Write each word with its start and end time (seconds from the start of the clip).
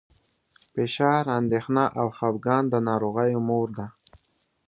فشار، 0.73 1.23
اندېښنه 1.39 1.85
او 1.99 2.07
خپګان 2.17 2.63
د 2.69 2.75
ناروغیو 2.87 3.39
مور 3.47 3.67
ده. 3.77 3.87